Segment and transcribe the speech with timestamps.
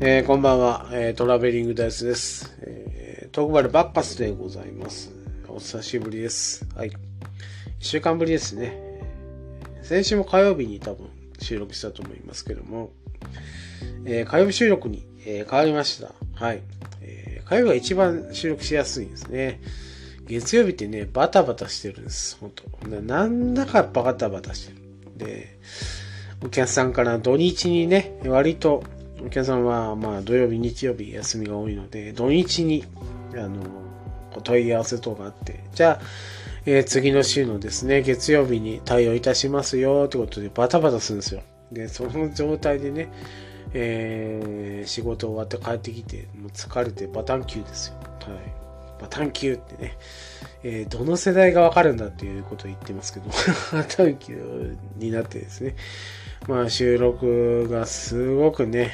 [0.00, 2.56] えー、こんばんは、えー、トラベリングダイスです。
[2.60, 5.10] えー、トークバルバッカスでございます。
[5.48, 6.64] お久しぶりです。
[6.76, 6.92] はい。
[7.80, 8.80] 一週間ぶりですね。
[9.82, 12.92] 先週も火曜日に多分収録したと思いますけども、
[14.04, 16.12] えー、火曜日収録に、えー、変わりました。
[16.34, 16.62] はい。
[17.02, 19.60] えー、火曜日が一番収録しやすいんですね。
[20.28, 22.38] 月曜日ってね、バタバタしてるんです。
[22.40, 24.78] 本当なんだかバタバタしてる。
[25.16, 25.58] で、
[26.44, 28.84] お客さんから土日にね、割と
[29.24, 32.84] お客さんはまあ土曜日、日曜日休みが多いので、土日に、
[33.34, 33.62] あの、
[34.36, 36.04] お問い合わせ等があって、じゃあ、
[36.66, 41.42] えー、次の週のですね、月曜日に対応いたしますよってことでバタバタするんですよ。
[41.72, 43.10] で、その状態でね、
[43.72, 47.96] えー、仕事終わって帰ってきて、もう疲れてバタン級ですよ。
[47.96, 48.58] はい。
[49.00, 49.96] バタン級ってね、
[50.62, 53.26] えー、どの世代がわかるんだっていうことを言ってますけど、
[53.72, 55.76] バタン級になってですね、
[56.48, 58.92] まあ収録がすごくね、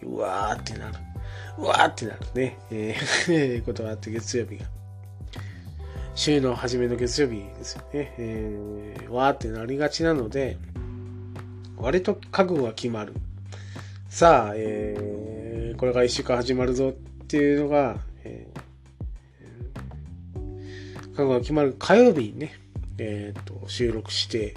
[0.00, 0.94] うわーってなる。
[1.58, 2.56] うわーってなるね。
[2.70, 4.66] えー、 ことがあって月曜日が。
[6.14, 8.14] 週の初めの月曜日ですよね。
[8.16, 10.56] えー、わーってなりがちなので、
[11.76, 13.14] 割と覚悟が決まる。
[14.08, 16.92] さあ、えー、これから一週間始まるぞっ
[17.26, 22.61] ていうのが、えー、覚悟が決まる火曜日にね、
[23.02, 24.54] えっ、ー、と、収録して、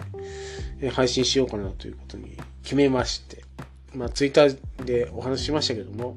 [0.79, 3.43] え配信しようかなということに決めまして、
[3.93, 6.15] まあ、ツイッターでお話ししましたけども、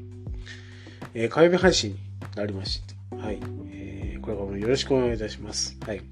[1.14, 1.98] えー、火曜日配信に
[2.36, 3.38] なりまして、はい。
[3.70, 5.76] えー、これからもよろしくお願いいたします。
[5.86, 6.02] はい。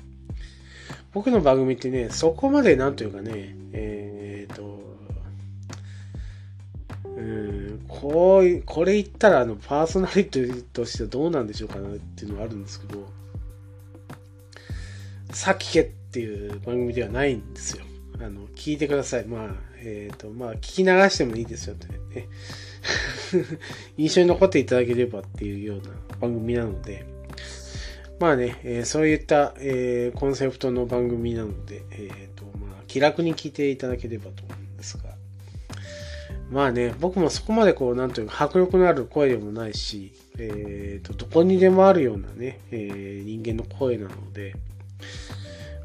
[1.12, 4.80] 僕の番組ってね、そこまでなんというかね、えっ、と、
[7.04, 13.06] うん、こう、これ言ったら、あの、パーソナリティとしてはどうなんでしょうかなっていうのがあるんですけど、
[15.32, 15.72] さっき
[16.16, 17.84] っていう番組ではないんですよ。
[18.18, 19.26] あの、聞いてください。
[19.26, 19.50] まあ、
[19.80, 22.28] えっ、ー、と、まあ、聞き流してもいいですよってね。
[23.98, 27.04] 印象に残っていただければっていうような番組なので、
[28.18, 35.16] まあね、えー、そういった、えー、コンセプトの番組なので、えっ、と、まあ、気楽に聞いていただければと思うんですが、
[36.50, 44.54] まあね、僕もそこまでこう、なんというか、迫力のある声でもないし、えっ、と、どこにでもあるようなね、え人間の声なので、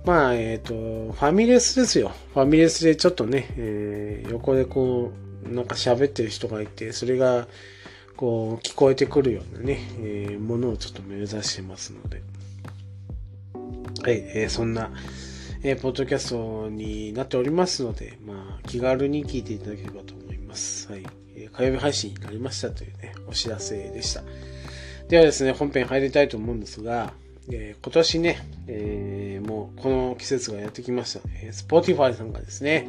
[0.06, 2.12] まあ、えっ、ー、と、ファミレスですよ。
[2.34, 5.12] ファミレスでちょっとね、えー、横でこ
[5.46, 7.48] う、なんか喋ってる人がいて、それが、
[8.16, 12.24] こう、聞こえてくるようなね、えー、ものをちょっと目指してますので。
[14.02, 14.92] はい、えー、そんな、
[15.62, 20.92] えー、ポッドキャストになっておりますので、まあ、気軽に聞いていただければと思います。
[20.92, 21.06] はい。
[21.36, 24.24] えー、火曜日配信になりましたというね、お知らせでした。
[25.10, 27.14] ではですね、本編入りたいと思うんですが、
[27.52, 31.20] えー、今年ね、えー、もうこの季節がやってきました。
[31.44, 32.88] えー、スポティファイさんがですね、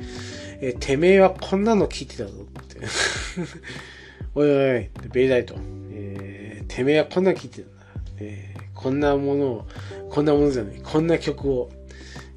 [0.60, 2.80] えー、てめえはこんなの聞いてたぞって。
[4.34, 5.56] おいおい、ベリダイと、
[5.92, 7.82] えー、てめえはこんなの聞いてたんだ。
[8.18, 9.68] えー、こんなものを、
[10.10, 11.70] こんなものじゃない、こんな曲を、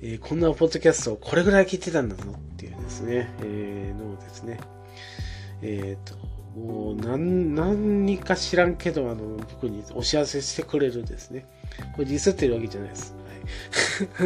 [0.02, 4.60] えー、こんなポッドキャストをこれぐらい聞いてたんだぞっていうですね、えー、のをですね、
[5.62, 6.25] えっ、と、
[6.56, 11.46] もう何、何か知らんけど、あの、僕にお知らせしてくれるですね。
[11.96, 13.14] これディスってるわけじゃないです。
[14.18, 14.26] は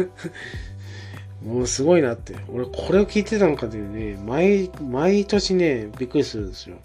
[1.42, 2.36] い、 もうすごいなって。
[2.52, 6.76] 俺これを聞いてたのかというね、毎、毎年ね、びっくりするんですよ。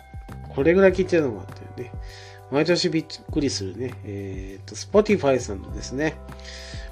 [0.50, 1.92] これぐらい聞いてたのかっていうね。
[2.52, 3.94] 毎年びっくりするね。
[4.06, 6.16] えっ、と、Spotify さんのですね、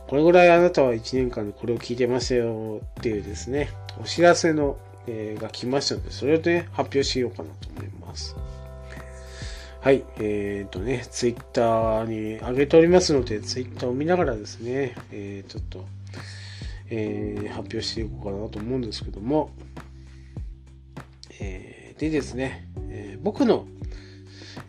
[0.07, 3.69] これぐらいあなたは1年間でこれを聞いてましたよっていうですね、
[4.01, 4.77] お知らせの、
[5.07, 8.35] えー、が来ましたので、それをね、発表しようかなと思います。
[9.81, 10.05] はい。
[10.17, 15.85] えっ、ー、とね、ツイッターに上げておりますので、ツイッターを見ながらですね、えー、ちょっと、
[16.89, 19.51] えー、発表していこうかなと思うんですけども、
[21.41, 23.67] えー、でですね、えー、僕の、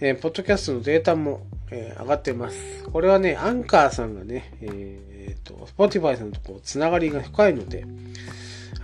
[0.00, 2.84] えー、ポッドキャストのデータも、えー、上がってます。
[2.84, 7.84] これはね、アンカーさんがね、えー、と、Spotify さんとこう、つながりが深いので、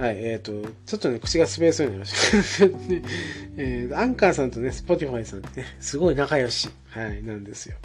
[0.00, 2.66] はい、えっ、ー、と、ちょっとね、口が滑りそうになりました。
[2.88, 3.02] ね
[3.58, 7.76] えー、アンカーさんとね、スポティファイさんってね、すごい仲良し、はい、なんですよ。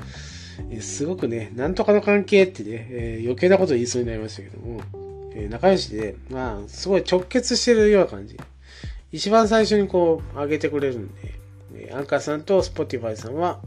[0.71, 4.81] えー、すごくね、なんとかの関係ってね、えー、余計なこと言いそうになりましたけども、
[5.35, 8.37] えー、仲良しで、まあ、すごい直結してるような感じ。
[9.11, 11.35] 一番最初にこう、上げてくれるんで、
[11.73, 13.59] えアンカーさんとスポティファイさんは、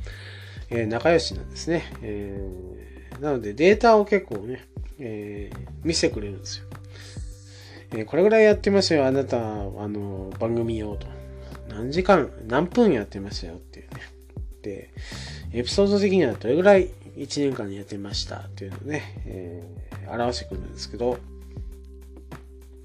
[0.71, 1.85] え仲良しなんですね。
[2.01, 2.41] え
[3.21, 4.65] なので、データを結構ね、
[4.99, 5.51] え
[5.85, 6.68] 見せてくれるんですよ。
[7.93, 9.43] えこれぐらいやってますよ、あなた、あ
[9.89, 11.07] の、番組をと。
[11.69, 14.01] 何時間、何分やってましたよっていうね。
[14.63, 14.91] で、
[15.53, 21.19] エピソード的にはどれぐらい1年間やってましたっていうのをね、えー、表してくるんですけど、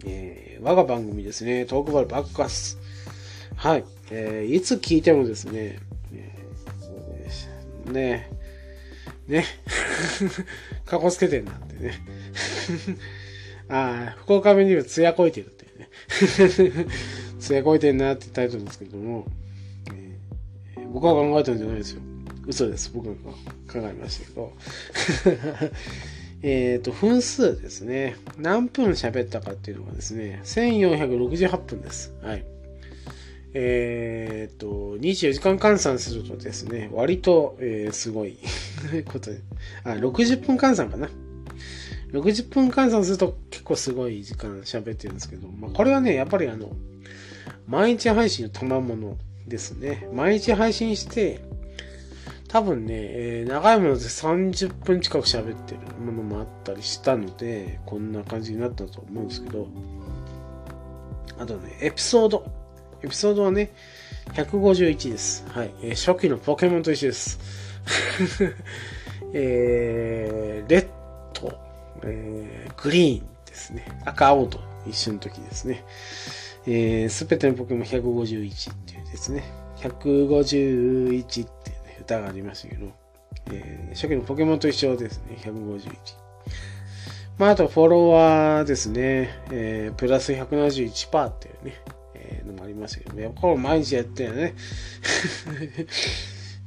[0.05, 2.77] えー、我が番組ですね、トークバルバックアス。
[3.55, 3.85] はい。
[4.11, 5.79] えー、いつ聞いてもですね、
[6.11, 6.35] ね、
[7.85, 8.29] ね、
[9.27, 9.45] ね、
[10.85, 11.93] かこつけてんなってね。
[13.69, 15.89] ああ、福岡弁で言うと艶こいてるってね。
[17.39, 19.25] 艶こいてんなってタイトルですけども、
[20.75, 22.01] えー、僕は考えたんじゃないですよ。
[22.45, 22.91] 嘘です。
[22.93, 23.13] 僕が
[23.71, 24.53] 考えましたけど。
[26.45, 28.17] えっと、分数ですね。
[28.37, 32.13] 何分喋ったかっていうのがですね、1468分です。
[32.21, 32.45] はい。
[33.53, 38.37] えっ、と、24時間換算するとですね、割と、えー、すごい
[39.05, 39.39] ことで、
[39.83, 41.09] あ、60分換算かな。
[42.13, 46.71] 60分換算すると結構すごい時間喋ってるんですけど、まあ、これはね、やっぱりあの、
[47.67, 49.17] 毎日配信の賜物
[49.47, 50.07] ですね。
[50.13, 51.41] 毎日配信して、
[52.47, 59.67] 多分ね、えー、長いもので30分近く喋ってるものもあったりしたので、こんな感じになったと思うんですけど、
[61.39, 62.45] あとね、エピソード。
[63.01, 63.73] エピソードはね、
[64.33, 65.45] 151です。
[65.49, 65.71] はい。
[65.81, 67.39] えー、初期のポケモンと一緒です。
[69.33, 70.92] えー、レッド、
[72.03, 73.85] えー、グリーンですね。
[74.05, 75.83] 赤、青と一緒の時ですね。
[76.65, 79.43] えー、べてのポケモン151っていうですね。
[79.77, 81.45] 151っていう、
[81.85, 82.91] ね、歌がありましたけど、
[83.51, 85.37] えー、初期のポケモンと一緒ですね。
[85.41, 85.87] 151。
[87.37, 89.29] まあ、あとフォロワーですね。
[89.51, 91.81] えー、プラス171%っていうね。
[92.45, 93.31] のもありますけどね。
[93.35, 94.53] これ毎日やってるね。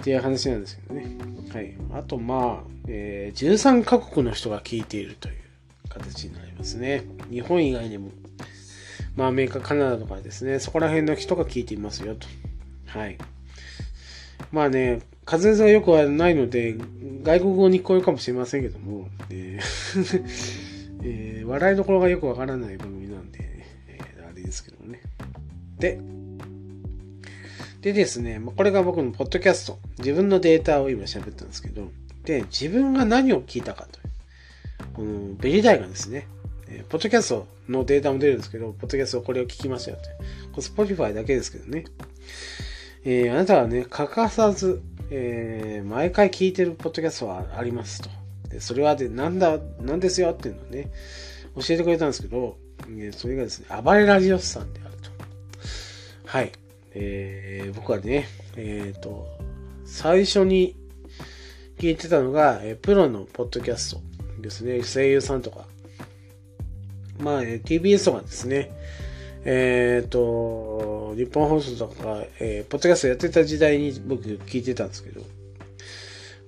[0.00, 1.16] っていう話なんですけどね。
[1.52, 1.74] はい。
[1.92, 5.34] あと、まあ、えー、13カ国の人が聞いているという
[5.88, 7.04] 形になりますね。
[7.30, 8.10] 日本以外にも、
[9.16, 12.26] まあ、アメリカ、カナダとかですね、そこら辺の人が聞いていますよと。
[12.86, 13.18] はい。
[14.52, 16.76] まあね、滑舌が良くはないので、
[17.22, 20.22] 外国語に聞こえるかもしれませんけども、えー
[21.02, 23.38] えー、笑いどころがよくわからない番組なんで、
[23.88, 25.00] えー、あれですけどもね。
[25.78, 26.00] で、
[27.80, 29.78] でですね、これが僕のポッドキャスト。
[29.98, 31.90] 自分のデータを今喋ったんですけど、
[32.24, 34.06] で、自分が何を聞いたかという。
[34.94, 36.26] このベリダイがですね、
[36.88, 40.08] ポッドキャストのデータも出るんですけど、ポッドキャストこれを聞きましたよって。
[40.50, 41.84] これスポティファイだけですけどね。
[43.04, 48.10] えー、あなたはね、欠かさず、えー、毎回聞いてるポッドキャストはありますと。
[48.48, 50.90] で、それはで、なんだ、なんですよっていうのをね、
[51.54, 52.58] 教えてくれたんですけど、
[52.88, 55.10] えー、それがですね、暴れラジオスさんであると
[56.24, 56.52] はい。
[56.98, 58.26] えー、僕はね、
[58.56, 59.26] えっ、ー、と、
[59.84, 60.74] 最初に
[61.78, 64.00] 聞いてたのが、えー、プロのポッドキャスト
[64.40, 64.82] ですね。
[64.82, 65.66] 声優さんとか。
[67.18, 68.70] まあ、えー、TBS とかですね。
[69.44, 75.20] えっ、ー、と、日本放送とか、えー、ポッドキャストやってた時代に僕聞いてたんですけど、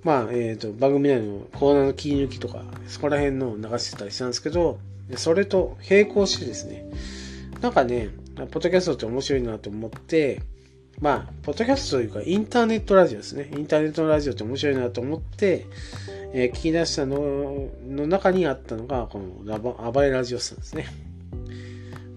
[0.03, 4.79] まあ、えっ、ー、と、番組内のコーナーの切り抜きとか、そこら辺の流してたりしたんですけど、
[5.15, 6.89] それと並行してですね、
[7.61, 8.09] なんかね、
[8.47, 10.41] ポッドキャストって面白いなと思って、
[10.99, 13.49] まあ、ポッドキャストというか、インターネットラジオですね。
[13.53, 15.65] インターネットラジオって面白いなと思って、
[16.33, 20.87] えー、聞き出したのの中にあったのが、このラバ、暴れラジオさんですね。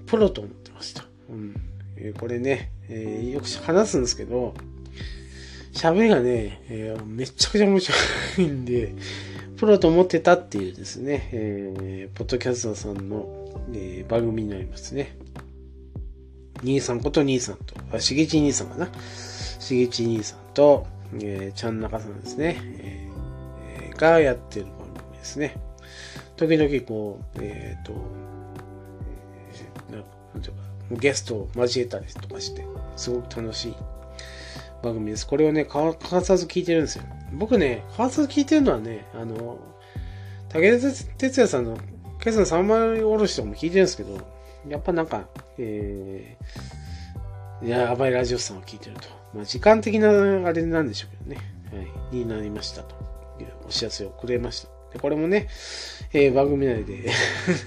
[0.07, 1.05] プロと思ってました。
[1.31, 1.55] うん。
[1.97, 4.55] えー、これね、えー、よく話すんですけど、
[5.73, 7.97] 喋りがね、えー、めちゃくちゃ面白
[8.39, 8.95] いんで、
[9.57, 13.27] プロと思ってたっていうですね、えー、ポッドキャストさんの、
[13.73, 15.17] えー、番組になりますね。
[16.63, 18.89] 兄さんこと兄さんと、あ、しげち兄さんかな。
[19.59, 25.57] しげち兄さんと、えー、ちゃんなかさんですね、えー、がやってる番組ですね。
[26.37, 27.93] 時々こう、えっ、ー、と、
[29.91, 29.97] えー、
[30.35, 32.65] なんていうか、ゲストを交えたりとかして、
[32.97, 33.75] すごく楽しい
[34.83, 35.27] 番組です。
[35.27, 37.05] これをね、欠かさず聞いてるんですよ。
[37.33, 39.59] 僕ね、欠かさず聞いてるのはね、あの、
[40.49, 41.79] 武田鉄矢さんの
[42.23, 44.19] 今朝3枚おろしとかも聞いてるんですけど、
[44.69, 45.29] やっぱなんか、
[45.59, 49.09] えー、やばいラジオさんを聞いてると。
[49.35, 50.09] まあ、時間的な
[50.47, 51.53] あれなんでしょうけどね。
[51.75, 52.17] はい。
[52.17, 53.03] になりましたと
[53.67, 54.69] お知らせをくれました。
[54.93, 55.49] で、これもね、
[56.13, 57.11] えー、番組内で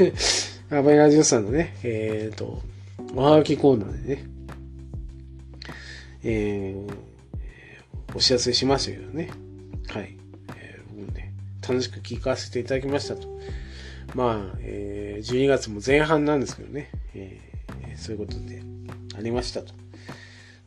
[0.70, 2.62] やばいラジオさんのね、えっ、ー、と、
[3.16, 4.26] おはがきコーナーでね、
[6.24, 9.30] えー、お知らせしましたけどね。
[9.88, 10.18] はい。
[10.56, 11.34] えー、僕ね、
[11.68, 13.28] 楽しく聞かせていただきましたと。
[14.14, 18.62] まあ、えー、12月も前半なんですけどね、えー、そういうことで
[19.18, 19.74] ありましたと。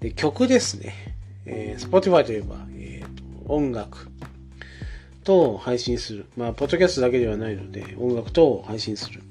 [0.00, 1.16] で、曲ですね。
[1.47, 4.09] えー、Spotify といえば、えーと、音楽
[5.25, 6.26] と配信する。
[6.37, 9.23] まあ、ポッドキャストだけではないので、音楽と配信する。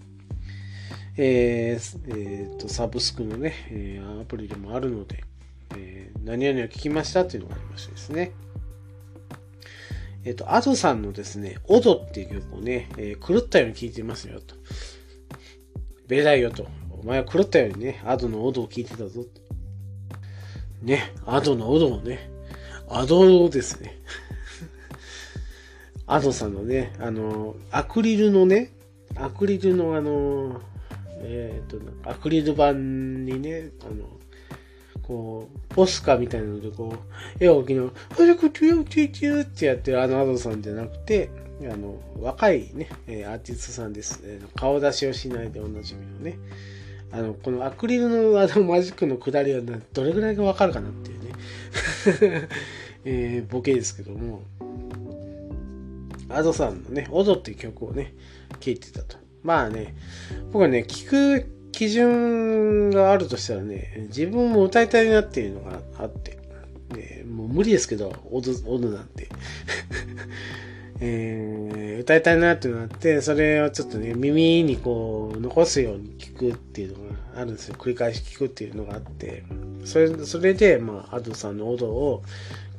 [1.18, 5.24] えー、えー、と、サブスクのね、えー、アプリでもあるので、
[5.76, 8.32] えー、何々を聞きましたっていうのがありましてですね。
[10.28, 14.56] えっ、と、アドさんのですね、オドっていう曲をね、えー、狂ったように聴いてますよと。
[16.06, 16.68] ベリダイよと。
[16.92, 19.30] お前は狂ったようにね、アドの踊を聴いてたぞと。
[20.82, 22.30] ね、アドの踊をね、
[22.90, 23.98] アドですね。
[26.06, 28.74] アドさんのね、あの、アクリルのね、
[29.16, 30.60] アクリルのあの、
[31.22, 34.17] えっ、ー、と、アクリル板にね、あの、
[35.08, 36.94] こう、ポスカみたいなので、こ
[37.40, 41.30] う、絵を描きの、あれこ、チューチューチューってやってるあのアドさんじゃなくて、
[41.62, 44.40] あの、若いね、えアーティストさんですね。
[44.56, 46.38] 顔出しをしないでおなじみのね。
[47.12, 49.62] あの、このアクリルのあのマジックの下りは
[49.94, 51.32] どれぐらいがわかるかなっていうね、
[53.06, 54.42] えー、ボケですけども、
[56.30, 58.14] アドさんのね、オドっていう曲をね、
[58.60, 59.18] 聴いてたと。
[59.42, 59.96] まあね、
[60.52, 66.40] 僕はね、聴く基準があるとしたらね、自分も歌いたいなっていうのがあって、
[66.90, 69.30] ね、もう無理ですけど、オド、オドなんて。
[71.00, 77.76] えー、歌いたいなっていうのがあって、それをちょっとね、耳にこう、残すように聞くっていうのがあるんですよ。
[77.78, 79.44] 繰り返し聞くっていうのがあって、
[79.86, 82.24] それ、それで、まあ、アドさんのオドを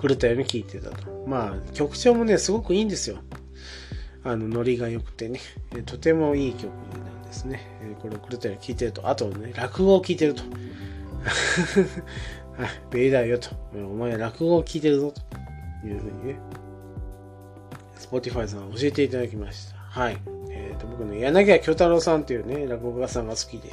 [0.03, 1.25] 狂ったように聞いてたと。
[1.29, 3.19] まあ、曲調もね、すごくいいんですよ。
[4.25, 5.39] あの、ノリが良くてね、
[5.87, 6.73] とてもいい曲
[7.29, 7.61] ですね。
[8.03, 10.43] これを狂ったように聞いてると、あとね、落語を聞いてると。
[12.59, 13.51] はい、ベイダーよと。
[13.75, 15.21] お前落語を聞いてるぞと
[15.87, 16.39] いうふうにね、
[17.99, 19.77] Spotify さん教えていただきました。
[19.77, 20.19] はい。
[20.51, 23.71] えっ、ー、と、僕ね、柳家京太郎さんっていうね、落語家さんが好きで、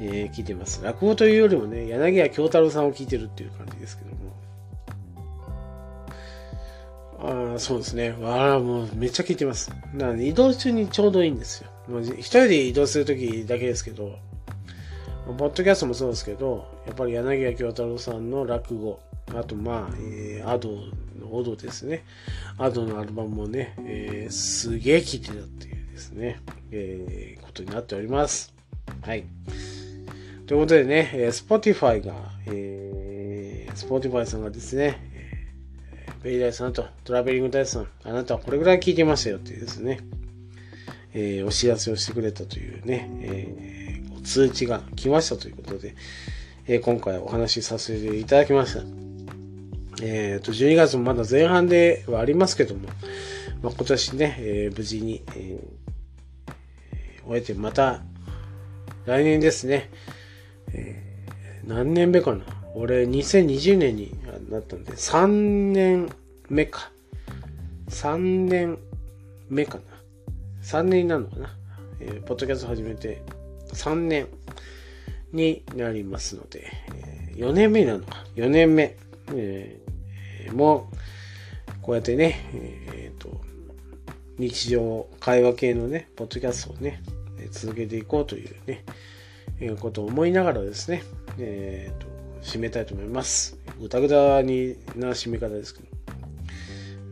[0.00, 0.82] えー、聞いてます。
[0.84, 4.14] 落語というよりもね、柳家京太郎さんを聞いてるっていう感じですけども。
[7.52, 8.14] ああ、そうですね。
[8.20, 9.72] わあ、もうめっちゃ聞いてます。
[9.94, 11.70] なので、移動中にちょうどいいんですよ。
[11.88, 14.18] もう一人で移動するときだけですけど、
[15.26, 19.00] ポッドキャストもそうですけど、やっぱり柳家京太郎さんの落語、
[19.34, 20.70] あと、まあ、えー、アド
[21.18, 22.04] のオドですね。
[22.58, 28.52] アドのアルバムもね、えー、すげえ聴いてたっていうですね、えー、ことになっております。
[29.00, 29.24] はい。
[30.46, 32.14] ということでね、えー、Spotify が、
[32.46, 35.00] えー、Spotify さんがですね、
[36.22, 40.00] ベイダイさんとトラベリングダイさん、あなたはこれぐらい聞いてましたよっていうですね、
[41.14, 45.94] えー、お知らせをしてくれたというね、えー、通知が来ましたということで、
[46.66, 48.80] えー、今回お話しさせていただきました。
[50.02, 52.88] えっ、ー、と、12月もまだ前半ではありますけども、
[53.62, 58.02] まあ、今年ね、えー、無事に、えー、終えて、また、
[59.06, 59.90] 来年ですね、
[60.72, 62.44] えー、何年目かな
[62.74, 64.12] 俺、2020年に
[64.50, 66.10] なったんで、3年
[66.48, 66.90] 目か。
[67.88, 68.18] 3
[68.48, 68.78] 年
[69.48, 69.93] 目かな。
[70.64, 71.56] 3年になるのかな。
[72.00, 73.22] えー、ポッドキャスト始めて
[73.72, 74.26] 3年
[75.32, 78.24] になりますので、えー、4年目なのか。
[78.34, 78.96] 4年目。
[79.32, 79.80] え
[80.52, 83.40] もう、こうやってね、え、ー、と、
[84.38, 87.02] 日常会話系のね、ポッドキャストをね、
[87.50, 88.84] 続けていこうというね、
[89.60, 91.02] えー、ことを思いながらですね、
[91.38, 92.06] え、ー、と、
[92.42, 93.58] 締めたいと思います。
[93.80, 95.88] ぐたぐたにな締め方ですけど。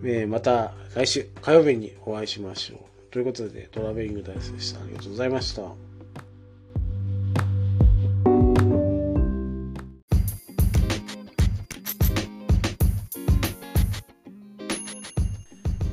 [0.04, 2.91] えー、また来週火曜日にお会いしましょう。
[3.12, 4.80] ということで、トラベリングダイスでした。
[4.80, 5.62] ありがとうございました。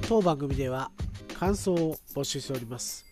[0.08, 0.90] 当番組では
[1.38, 3.06] 感想を募集しております。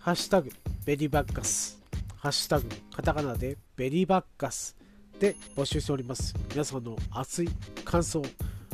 [0.00, 0.50] ハッシュタグ
[0.84, 1.82] ベリーバッカス、
[2.18, 4.76] ハッシュタグカタカナでベリーバッカス
[5.18, 6.34] で募集しております。
[6.50, 7.48] 皆さんの熱い
[7.86, 8.22] 感想、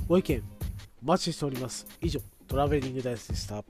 [0.08, 0.42] ご意見
[1.04, 1.86] お待ちしております。
[2.00, 3.62] 以上、トラベリングダイスでした。